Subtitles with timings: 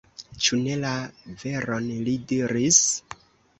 [0.45, 0.93] Ĉu ne la
[1.43, 2.83] veron li diris?